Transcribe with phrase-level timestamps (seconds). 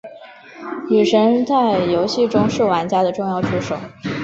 [0.89, 3.77] 女神在游戏中是玩家的重要助手。